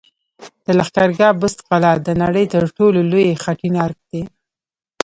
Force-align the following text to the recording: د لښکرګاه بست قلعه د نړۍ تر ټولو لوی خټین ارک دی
د 0.65 0.67
لښکرګاه 0.77 1.37
بست 1.41 1.59
قلعه 1.69 1.97
د 2.07 2.09
نړۍ 2.21 2.45
تر 2.53 2.63
ټولو 2.77 2.99
لوی 3.11 3.27
خټین 3.43 3.73
ارک 3.85 3.99
دی 4.09 4.21